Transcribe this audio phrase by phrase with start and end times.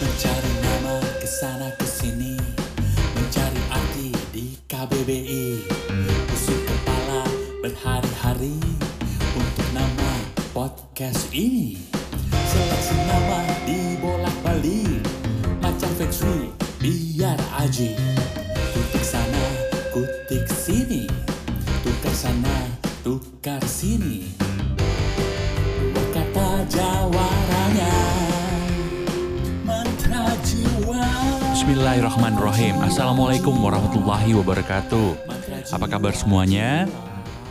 [0.00, 2.40] Mencari nama ke sana ke sini
[3.12, 5.60] Mencari arti di KBBI
[6.24, 7.28] Pusing kepala
[7.60, 8.56] berhari-hari
[9.36, 10.10] Untuk nama
[10.56, 11.76] podcast ini.
[12.32, 15.04] Seleksi nama dibolak-balik
[15.60, 16.48] Macam feng shui
[16.80, 17.92] biar aji
[18.72, 19.44] Kutik sana,
[19.92, 21.04] kutik sini.
[21.84, 22.56] Tukar sana,
[23.04, 24.32] tukar sini.
[26.14, 27.49] Kata jawarannya
[31.60, 35.28] Bismillahirrahmanirrahim Assalamualaikum warahmatullahi wabarakatuh
[35.76, 36.88] Apa kabar semuanya?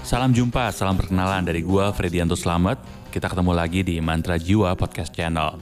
[0.02, 2.82] Salam jumpa, salam perkenalan dari gua Fredianto Slamet
[3.14, 5.62] Kita ketemu lagi di Mantra Jiwa Podcast Channel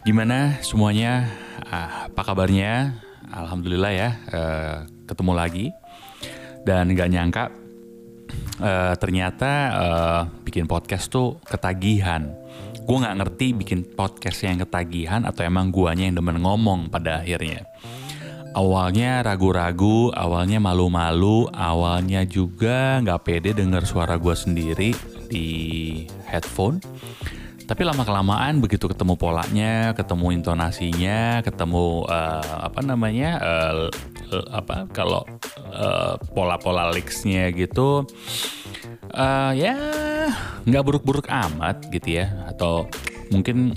[0.00, 1.28] Gimana semuanya?
[1.68, 2.96] Ah, apa kabarnya?
[3.28, 5.68] Alhamdulillah ya eh, Ketemu lagi
[6.64, 7.44] Dan gak nyangka
[8.64, 12.32] eh, Ternyata eh, bikin podcast tuh ketagihan
[12.82, 17.66] Gue gak ngerti bikin podcast yang ketagihan Atau emang guanya yang demen ngomong pada akhirnya
[18.52, 24.92] Awalnya ragu-ragu, awalnya malu-malu, awalnya juga nggak pede denger suara gue sendiri
[25.24, 25.48] di
[26.28, 26.76] headphone.
[27.64, 33.88] Tapi lama-kelamaan begitu ketemu polanya, ketemu intonasinya, ketemu eh, apa namanya, eh,
[34.36, 35.24] eh, apa kalau
[35.72, 38.04] eh, pola-pola licksnya gitu,
[39.16, 39.76] eh, ya
[40.68, 42.30] nggak buruk-buruk amat gitu ya.
[42.50, 42.86] Atau
[43.32, 43.74] mungkin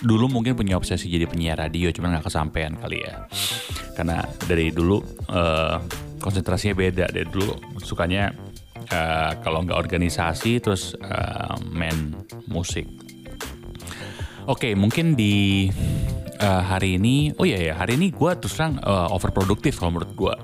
[0.00, 3.26] dulu mungkin punya obsesi jadi penyiar radio, cuman nggak kesampaian kali ya.
[3.94, 5.76] Karena dari dulu eh,
[6.20, 7.06] konsentrasinya beda.
[7.12, 8.32] Dari dulu sukanya
[8.88, 12.16] eh, kalau nggak organisasi terus eh, main
[12.48, 12.88] musik.
[14.48, 15.68] Oke mungkin di
[16.40, 20.12] eh, hari ini oh iya ya hari ini gue terus terang eh, overproduktif kalau menurut
[20.16, 20.34] gue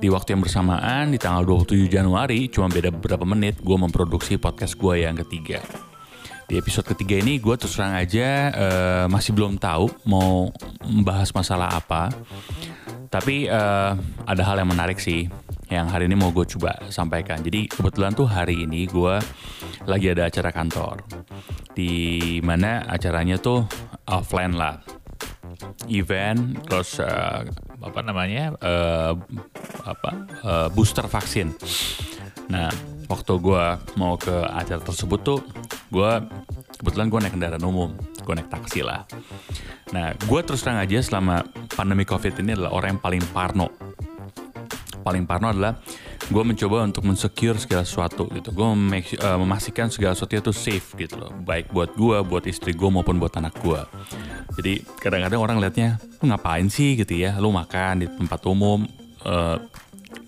[0.00, 4.80] di waktu yang bersamaan di tanggal 27 Januari cuma beda beberapa menit gue memproduksi podcast
[4.80, 5.60] gue yang ketiga
[6.48, 10.48] di episode ketiga ini gue terus terang aja eh, masih belum tahu mau
[10.82, 12.08] membahas masalah apa
[13.12, 13.92] tapi eh,
[14.24, 15.28] ada hal yang menarik sih
[15.70, 17.38] yang hari ini mau gue coba sampaikan.
[17.46, 19.22] Jadi kebetulan tuh hari ini gue
[19.86, 21.06] lagi ada acara kantor.
[21.70, 23.62] Di mana acaranya tuh
[24.10, 24.82] offline lah.
[25.86, 27.46] Event terus eh,
[27.80, 28.54] apa namanya?
[28.60, 29.12] eh,
[29.84, 30.10] apa?
[30.44, 31.56] eh, booster vaksin.
[32.50, 32.68] Nah,
[33.06, 33.64] waktu gue
[33.98, 35.38] mau ke acara tersebut tuh
[35.90, 36.10] gue
[36.78, 39.04] kebetulan gue naik kendaraan umum, gue naik taksi lah.
[39.90, 41.42] Nah, gue terus terang aja selama
[41.74, 43.68] pandemi COVID ini adalah orang yang paling parno.
[45.00, 45.80] Paling parno adalah
[46.30, 48.54] gue mencoba untuk mensecure segala sesuatu gitu.
[48.54, 51.32] Gue memake- eh, memastikan segala sesuatu itu safe gitu loh.
[51.42, 53.80] Baik buat gue, buat istri gue maupun buat anak gue.
[54.60, 57.00] Jadi kadang-kadang orang liatnya, lu ngapain sih?
[57.00, 57.40] Gitu ya?
[57.40, 58.84] Lu makan di tempat umum,
[59.24, 59.56] eh,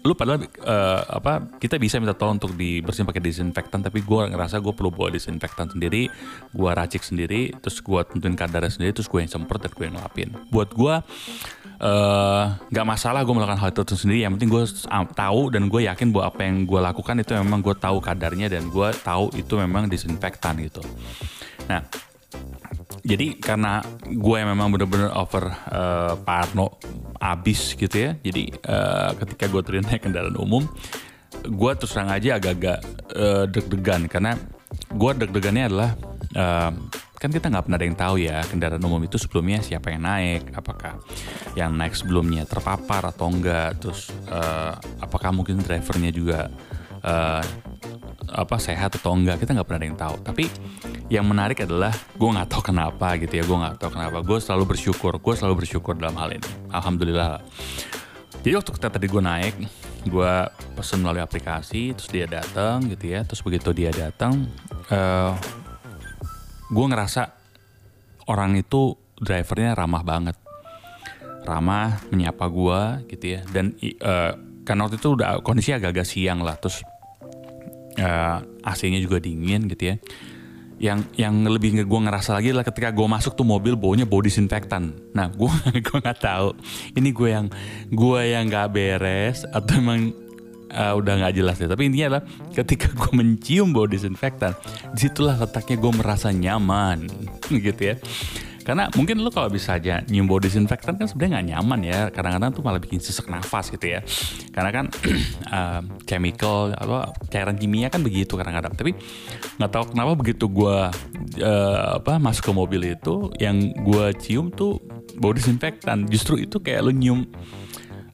[0.03, 4.59] lu padahal eh, apa kita bisa minta tolong untuk dibersihin pakai disinfektan tapi gue ngerasa
[4.59, 6.10] gue perlu bawa disinfektan sendiri
[6.50, 9.94] gue racik sendiri terus gue tentuin kadarnya sendiri terus gue yang semprot dan gue yang
[9.94, 10.28] ngelapin.
[10.50, 10.94] Buat gue
[11.82, 14.26] eh, nggak masalah gue melakukan hal itu sendiri.
[14.26, 14.65] Yang penting gue
[15.15, 18.66] tahu dan gue yakin bahwa apa yang gue lakukan itu memang gue tahu kadarnya dan
[18.66, 20.82] gue tahu itu memang disinfektan gitu.
[21.71, 21.87] Nah
[23.03, 26.79] jadi karena gue memang bener-bener over eh, parno
[27.19, 30.67] abis gitu ya jadi eh, ketika gue naik kendaraan umum
[31.47, 32.79] gue terus terang aja agak-agak
[33.17, 34.07] eh, deg-degan.
[34.07, 34.37] Karena
[34.93, 35.91] gue deg-degannya adalah
[36.37, 36.73] eh,
[37.19, 40.51] kan kita nggak pernah ada yang tahu ya kendaraan umum itu sebelumnya siapa yang naik
[40.59, 40.99] apakah
[41.55, 46.51] yang naik sebelumnya terpapar atau enggak terus eh, apakah mungkin drivernya juga
[46.99, 47.43] eh,
[48.31, 50.16] apa sehat atau enggak kita nggak pernah ada yang tahu.
[50.22, 50.44] Tapi
[51.10, 54.19] yang menarik adalah gue nggak tahu kenapa gitu ya gue nggak tahu kenapa.
[54.22, 56.49] Gue selalu bersyukur gue selalu bersyukur dalam hal ini.
[56.71, 57.43] Alhamdulillah.
[58.43, 59.55] Jadi waktu kita tadi gue naik
[60.03, 60.34] gue
[60.75, 63.27] pesen melalui aplikasi terus dia datang gitu ya.
[63.27, 64.47] Terus begitu dia datang
[64.91, 65.33] eh
[66.72, 67.22] gue ngerasa
[68.31, 70.37] orang itu drivernya ramah banget.
[71.43, 73.41] Ramah menyapa gue gitu ya.
[73.50, 76.87] Dan eh, karena waktu itu udah kondisi agak-agak siang lah terus
[77.97, 79.97] eh, AC-nya juga dingin gitu ya.
[80.82, 85.15] Yang yang lebih gue ngerasa lagi adalah ketika gue masuk tuh mobil baunya bau disinfektan.
[85.15, 85.50] Nah gue
[85.86, 86.56] gue nggak tahu
[86.98, 87.47] ini gue yang
[87.92, 90.10] gue yang nggak beres atau emang
[90.72, 91.71] eh, udah nggak jelas deh.
[91.71, 94.59] Tapi intinya adalah ketika gue mencium bau disinfektan,
[94.91, 97.06] di situlah letaknya gue merasa nyaman
[97.66, 97.97] gitu ya.
[98.62, 101.98] Karena mungkin lo kalau bisa aja nyium bau disinfektan kan sebenarnya nggak nyaman ya.
[102.14, 104.00] Kadang-kadang tuh malah bikin sesak nafas gitu ya.
[104.54, 104.86] Karena kan
[105.56, 108.72] um, chemical atau cairan kimia kan begitu kadang-kadang.
[108.74, 108.94] Tapi
[109.59, 110.78] nggak tahu kenapa begitu gue
[111.98, 114.78] apa masuk ke mobil itu, yang gue cium tuh
[115.18, 116.06] bau disinfektan.
[116.06, 117.26] Justru itu kayak lo nyium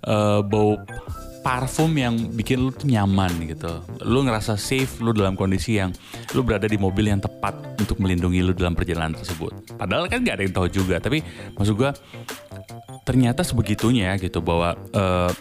[0.07, 0.81] eh, bau
[1.49, 3.81] parfum yang bikin lu tuh nyaman gitu.
[4.05, 5.97] Lu ngerasa safe lu dalam kondisi yang
[6.37, 9.73] lu berada di mobil yang tepat untuk melindungi lu dalam perjalanan tersebut.
[9.81, 11.25] Padahal kan gak ada yang tahu juga, tapi
[11.57, 11.97] maksud gua
[13.09, 15.33] ternyata sebegitunya gitu bahwa uh,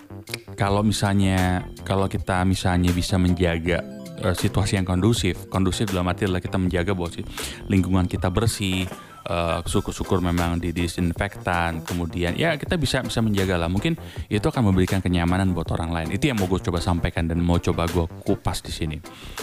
[0.56, 3.84] kalau misalnya kalau kita misalnya bisa menjaga
[4.24, 7.20] uh, situasi yang kondusif, kondusif dalam arti adalah kita menjaga bahwa
[7.68, 8.88] lingkungan kita bersih,
[9.28, 14.00] uh, syukur-syukur memang di disinfektan kemudian ya kita bisa bisa menjaga lah mungkin
[14.32, 16.08] itu akan memberikan kenyamanan buat orang lain.
[16.16, 18.98] Itu yang mau gue coba sampaikan dan mau coba gue kupas di sini.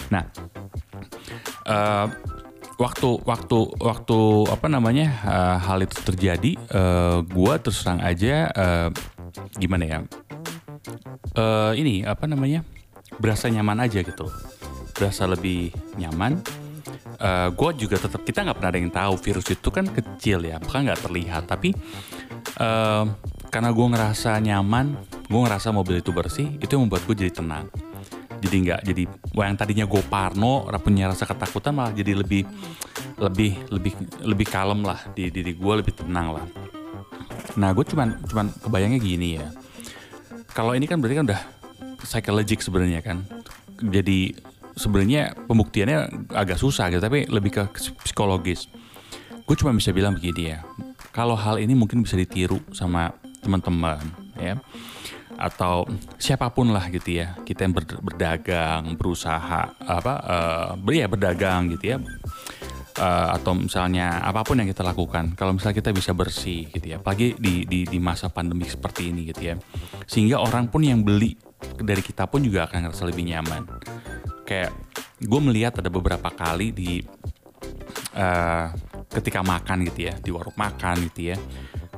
[0.09, 0.25] Nah
[1.69, 2.07] uh,
[2.75, 4.19] waktu waktu waktu
[4.51, 8.89] apa namanya uh, hal itu terjadi uh, gue terus terang aja uh,
[9.55, 9.97] gimana ya
[11.39, 12.67] uh, ini apa namanya
[13.19, 14.27] berasa nyaman aja gitu.
[14.95, 16.39] Berasa lebih nyaman
[17.25, 20.45] uh, eh, gue juga tetap kita nggak pernah ada yang tahu virus itu kan kecil
[20.45, 21.43] ya bahkan nggak terlihat.
[21.49, 21.73] Tapi
[22.61, 23.03] uh,
[23.49, 24.93] karena gue ngerasa nyaman
[25.25, 27.65] gue ngerasa mobil itu bersih itu yang membuat gue jadi tenang.
[28.45, 32.45] Jadi nggak jadi yang tadinya gue parno punya rasa ketakutan malah jadi lebih
[33.17, 36.45] lebih lebih lebih kalem lah di diri gue lebih tenang lah.
[37.57, 39.47] Nah gue cuman cuman kebayangnya gini ya.
[40.51, 41.41] Kalau ini kan berarti kan udah
[42.03, 43.23] psychologic sebenarnya kan.
[43.81, 44.35] Jadi
[44.75, 47.63] sebenarnya pembuktiannya agak susah gitu tapi lebih ke
[48.03, 48.67] psikologis.
[49.47, 50.59] Gue cuma bisa bilang begini ya
[51.15, 54.03] kalau hal ini mungkin bisa ditiru sama teman-teman
[54.35, 54.59] ya.
[55.35, 60.13] Atau siapa pun lah gitu ya kita yang berdagang berusaha apa
[60.75, 61.97] uh, ya berdagang gitu ya.
[62.95, 67.03] Uh, atau misalnya apa pun yang kita lakukan kalau misalnya kita bisa bersih gitu ya
[67.03, 69.55] apalagi di, di di masa pandemi seperti ini gitu ya.
[70.07, 71.35] Sehingga orang pun yang beli
[71.75, 73.67] dari kita pun juga akan ngerasa lebih nyaman
[74.45, 74.71] kayak
[75.19, 77.01] gue melihat ada beberapa kali di
[78.15, 78.67] uh,
[79.09, 81.37] ketika makan gitu ya di warung makan gitu ya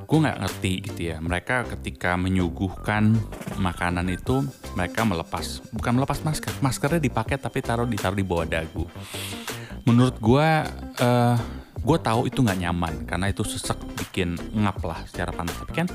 [0.08, 1.16] gue nggak ngerti gitu ya.
[1.20, 3.12] Mereka ketika menyuguhkan
[3.60, 4.40] makanan itu
[4.80, 8.88] mereka melepas bukan melepas masker maskernya dipakai tapi taruh ditaruh di bawah dagu.
[9.84, 10.48] Menurut gue
[11.04, 11.38] uh,
[11.78, 15.88] gue tahu itu nggak nyaman karena itu sesek bikin ngap lah secara panas tapi kan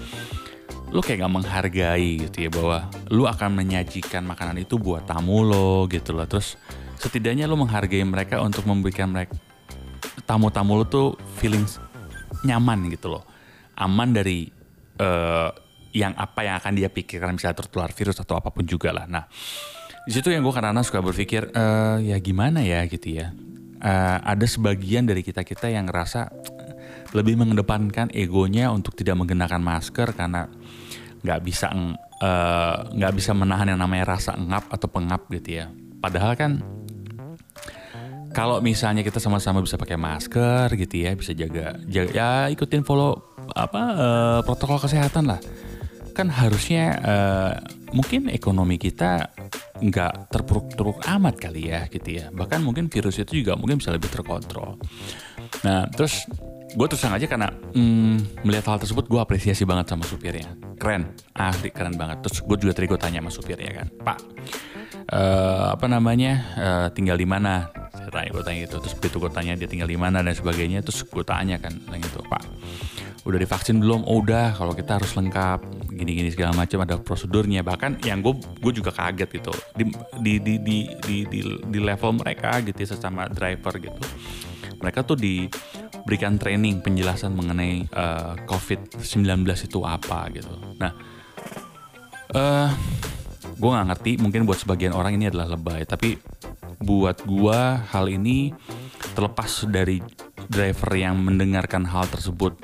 [0.92, 2.78] lu kayak gak menghargai gitu ya bahwa
[3.08, 6.28] lu akan menyajikan makanan itu buat tamu lo gitu loh.
[6.28, 6.60] Terus
[7.00, 9.32] setidaknya lu menghargai mereka untuk memberikan mereka
[10.28, 11.80] tamu-tamu lu tuh feelings
[12.44, 13.24] nyaman gitu loh.
[13.80, 14.52] Aman dari
[15.00, 15.48] uh,
[15.96, 19.08] yang apa yang akan dia pikirkan misalnya tertular virus atau apa pun juga lah.
[19.08, 19.24] Nah
[20.04, 23.32] di situ yang gue karena suka berpikir uh, ya gimana ya gitu ya.
[23.82, 26.30] Uh, ada sebagian dari kita kita yang ngerasa
[27.12, 30.48] lebih mengedepankan egonya untuk tidak menggunakan masker karena
[31.22, 35.66] nggak bisa eh, nggak uh, bisa menahan yang namanya rasa engap atau pengap gitu ya.
[36.02, 36.62] Padahal kan
[38.32, 43.36] kalau misalnya kita sama-sama bisa pakai masker gitu ya, bisa jaga, jaga ya ikutin follow
[43.54, 45.40] apa uh, protokol kesehatan lah.
[46.12, 47.52] Kan harusnya uh,
[47.92, 49.32] mungkin ekonomi kita
[49.82, 52.34] nggak terpuruk-terpuruk amat kali ya gitu ya.
[52.34, 54.80] Bahkan mungkin virus itu juga mungkin bisa lebih terkontrol.
[55.62, 56.26] Nah terus
[56.72, 60.56] gue terus aja karena mm, melihat hal tersebut gue apresiasi banget sama supirnya.
[60.80, 62.24] Keren asli keren banget.
[62.24, 64.18] Terus gue juga tadi gue tanya sama supirnya kan pak
[65.12, 67.68] uh, apa namanya uh, tinggal di mana?
[67.92, 70.24] Saya tanya gue tanya itu terus begitu gue tanya dia tinggal di mana?
[70.24, 70.80] Dan sebagainya.
[70.84, 72.42] Terus gue tanya kan tanya itu pak
[73.22, 74.02] udah divaksin belum?
[74.02, 75.62] Oh, udah kalau kita harus lengkap
[75.94, 77.62] gini-gini segala macam ada prosedurnya.
[77.62, 79.54] Bahkan yang gue gue juga kaget gitu.
[79.78, 79.84] Di
[80.18, 84.02] di di di di, di, di level mereka gitu ya, sesama driver gitu.
[84.82, 85.14] Mereka tuh
[86.02, 90.50] diberikan training penjelasan mengenai uh, eh, COVID-19 itu apa gitu.
[90.82, 90.92] Nah,
[92.34, 92.68] uh, eh,
[93.54, 96.18] gue nggak ngerti mungkin buat sebagian orang ini adalah lebay, tapi
[96.82, 97.60] buat gue
[97.94, 98.50] hal ini
[99.14, 100.02] terlepas dari
[100.50, 102.58] driver yang mendengarkan hal tersebut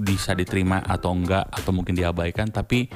[0.00, 2.88] bisa diterima atau enggak atau mungkin diabaikan tapi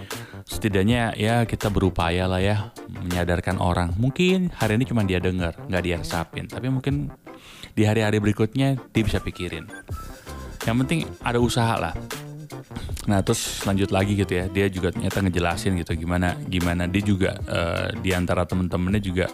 [0.44, 2.56] setidaknya ya kita berupaya lah ya
[2.90, 7.08] menyadarkan orang mungkin hari ini cuma dia dengar nggak dia resapin tapi mungkin
[7.74, 9.66] di hari-hari berikutnya dia bisa pikirin.
[10.66, 11.94] Yang penting ada usaha lah.
[13.08, 14.46] Nah terus lanjut lagi gitu ya.
[14.46, 19.26] Dia juga ternyata ngejelasin gitu gimana gimana dia juga uh, di antara temen-temennya juga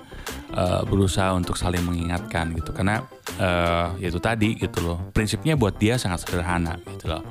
[0.55, 2.71] uh, berusaha untuk saling mengingatkan gitu.
[2.71, 3.03] Karena
[3.43, 4.99] uh, itu tadi gitu loh.
[5.11, 7.27] Prinsipnya buat dia sangat sederhana gitu loh.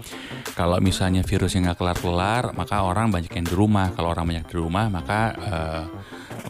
[0.53, 3.95] Kalau misalnya virus yang nggak kelar-kelar maka orang banyak yang di rumah.
[3.95, 5.85] Kalau orang banyak di rumah maka uh,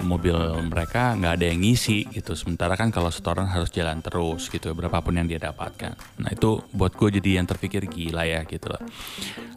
[0.04, 0.36] mobil
[0.66, 2.36] mereka nggak ada yang ngisi gitu.
[2.36, 5.96] Sementara kan kalau setoran harus jalan terus gitu berapapun yang dia dapatkan.
[6.20, 8.82] Nah itu buat gue jadi yang terpikir gila ya gitu loh.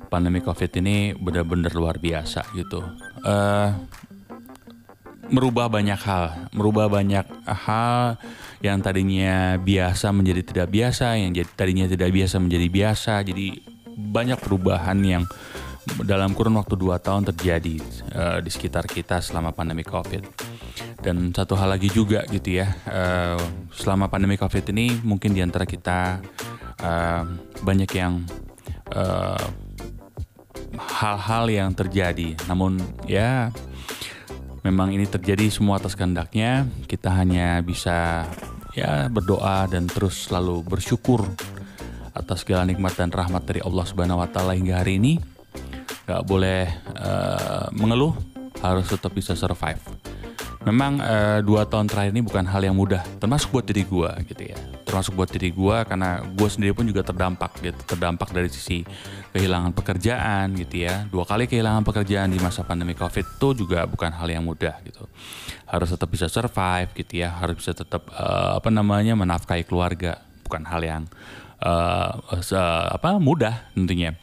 [0.07, 2.85] Pandemi covid ini benar-benar luar biasa gitu.
[3.25, 3.75] Uh,
[5.29, 8.17] merubah banyak hal merubah banyak hal
[8.65, 13.13] yang tadinya biasa menjadi tidak biasa yang tadinya tidak biasa menjadi biasa.
[13.27, 13.47] Jadi
[13.99, 15.25] banyak perubahan yang
[16.05, 17.77] dalam kurun waktu 2 tahun terjadi
[18.15, 20.25] uh, di sekitar kita selama pandemi COVID.
[20.99, 23.39] Dan satu hal lagi juga gitu ya, uh,
[23.71, 26.19] selama pandemi COVID ini mungkin di antara kita
[26.83, 27.23] uh,
[27.63, 28.27] banyak yang
[30.75, 32.35] hal-hal uh, yang terjadi.
[32.51, 33.55] Namun ya
[34.67, 36.67] memang ini terjadi semua atas kehendaknya.
[36.91, 38.27] Kita hanya bisa
[38.75, 41.25] ya berdoa dan terus selalu bersyukur
[42.19, 45.38] atas segala nikmat dan rahmat dari Allah Subhanahu wa taala hingga hari ini.
[46.09, 46.65] Gak boleh
[46.97, 48.17] uh, mengeluh,
[48.65, 49.85] harus tetap bisa survive.
[50.65, 54.53] Memang uh, dua tahun terakhir ini bukan hal yang mudah, termasuk buat diri gue gitu
[54.53, 54.59] ya.
[54.89, 58.89] Termasuk buat diri gue karena gue sendiri pun juga terdampak gitu, terdampak dari sisi
[59.37, 61.05] kehilangan pekerjaan gitu ya.
[61.13, 65.05] Dua kali kehilangan pekerjaan di masa pandemi covid itu juga bukan hal yang mudah gitu.
[65.69, 70.65] Harus tetap bisa survive gitu ya, harus bisa tetap uh, apa namanya menafkahi keluarga, bukan
[70.69, 71.03] hal yang
[71.65, 74.17] uh, uh, apa mudah tentunya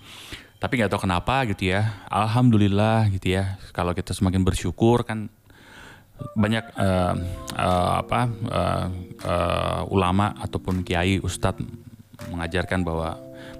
[0.65, 1.93] tapi nggak tahu kenapa gitu ya.
[2.09, 3.61] Alhamdulillah gitu ya.
[3.69, 5.29] Kalau kita semakin bersyukur kan
[6.33, 7.13] banyak uh,
[7.53, 8.85] uh, apa uh,
[9.21, 11.61] uh, ulama ataupun kiai ustadz
[12.33, 13.13] mengajarkan bahwa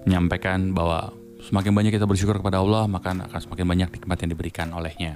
[0.10, 1.14] menyampaikan bahwa
[1.46, 5.14] semakin banyak kita bersyukur kepada Allah maka akan semakin banyak nikmat yang diberikan olehnya.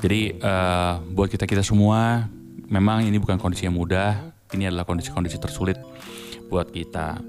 [0.00, 2.24] Jadi uh, buat kita kita semua
[2.72, 4.32] memang ini bukan kondisi yang mudah.
[4.48, 5.76] Ini adalah kondisi-kondisi tersulit
[6.48, 7.20] buat kita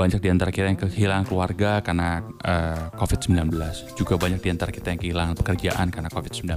[0.00, 3.52] banyak di antara kita yang kehilangan keluarga karena uh, eh, COVID-19.
[4.00, 6.56] Juga banyak di antara kita yang kehilangan pekerjaan karena COVID-19.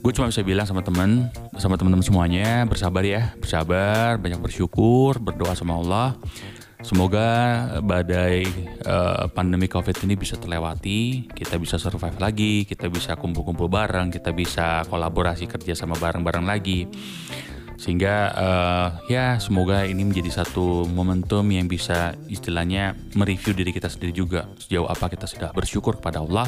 [0.00, 1.28] Gue cuma bisa bilang sama temen,
[1.60, 6.16] sama teman-teman semuanya, bersabar ya, bersabar, banyak bersyukur, berdoa sama Allah.
[6.84, 7.24] Semoga
[7.80, 8.44] badai
[8.84, 14.36] uh, pandemi COVID ini bisa terlewati, kita bisa survive lagi, kita bisa kumpul-kumpul bareng, kita
[14.36, 16.84] bisa kolaborasi kerja sama bareng-bareng lagi
[17.74, 24.14] sehingga uh, ya semoga ini menjadi satu momentum yang bisa istilahnya mereview diri kita sendiri
[24.14, 26.46] juga sejauh apa kita sudah bersyukur kepada Allah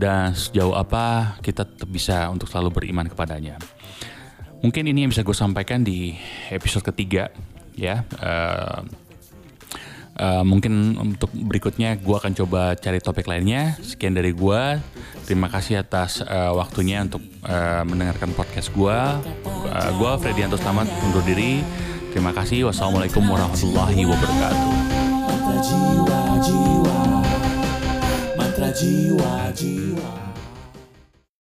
[0.00, 3.60] dan sejauh apa kita tetap bisa untuk selalu beriman kepadanya.
[4.60, 6.16] Mungkin ini yang bisa gue sampaikan di
[6.52, 7.28] episode ketiga
[7.76, 8.04] ya.
[8.20, 8.84] Uh,
[10.20, 13.80] Uh, mungkin untuk berikutnya gue akan coba cari topik lainnya.
[13.80, 14.62] Sekian dari gue.
[15.30, 18.98] Terima kasih atas uh, waktunya untuk uh, mendengarkan podcast gue.
[19.46, 21.62] Uh, gue Fredianto Selamat undur diri.
[22.10, 22.66] Terima kasih.
[22.66, 24.70] Wassalamualaikum warahmatullahi wabarakatuh.
[25.30, 26.98] Mantra jiwa jiwa,
[28.34, 30.29] mantra jiwa jiwa.